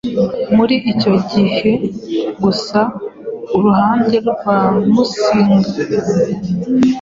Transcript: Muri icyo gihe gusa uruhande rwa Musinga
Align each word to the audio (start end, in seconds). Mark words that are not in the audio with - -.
Muri 0.55 0.75
icyo 0.91 1.13
gihe 1.31 1.71
gusa 2.43 2.79
uruhande 3.55 4.17
rwa 4.29 4.59
Musinga 4.93 5.69